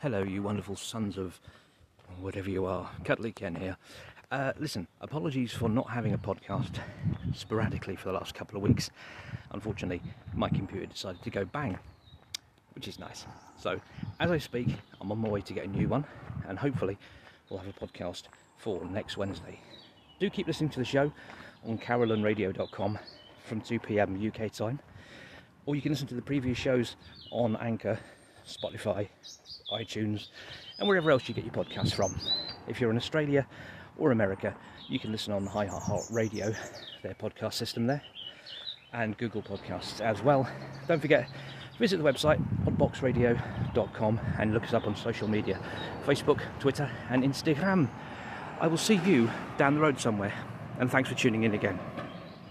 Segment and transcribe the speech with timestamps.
[0.00, 1.40] Hello, you wonderful sons of
[2.20, 2.90] whatever you are.
[3.02, 3.78] Cutley Ken here.
[4.30, 6.80] Uh, listen, apologies for not having a podcast
[7.32, 8.90] sporadically for the last couple of weeks.
[9.52, 10.02] Unfortunately,
[10.34, 11.78] my computer decided to go bang,
[12.74, 13.24] which is nice.
[13.58, 13.80] So,
[14.20, 14.68] as I speak,
[15.00, 16.04] I'm on my way to get a new one,
[16.46, 16.98] and hopefully,
[17.48, 18.24] we'll have a podcast
[18.58, 19.58] for next Wednesday.
[20.20, 21.10] Do keep listening to the show
[21.64, 22.98] on carolanradio.com
[23.44, 24.78] from 2 pm UK time,
[25.64, 26.96] or you can listen to the previous shows
[27.30, 27.98] on Anchor,
[28.46, 29.08] Spotify,
[29.72, 30.28] iTunes,
[30.78, 32.18] and wherever else you get your podcasts from.
[32.68, 33.46] If you're in Australia
[33.98, 34.54] or America,
[34.88, 36.56] you can listen on iHeartRadio,
[37.02, 38.02] their podcast system there,
[38.92, 40.48] and Google Podcasts as well.
[40.86, 41.28] Don't forget,
[41.78, 45.58] visit the website hotboxradio.com and look us up on social media
[46.04, 47.88] Facebook, Twitter, and Instagram.
[48.60, 50.32] I will see you down the road somewhere,
[50.78, 51.78] and thanks for tuning in again.